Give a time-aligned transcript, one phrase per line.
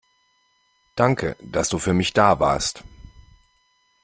[0.95, 2.83] Danke, dass du für mich da warst.